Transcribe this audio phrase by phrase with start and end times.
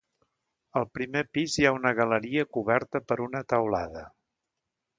[0.79, 4.05] Al primer pis hi ha una galeria coberta per una teulada.